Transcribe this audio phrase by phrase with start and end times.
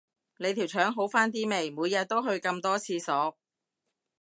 [0.39, 3.37] 你條腸好返啲未，每日都去咁多廁所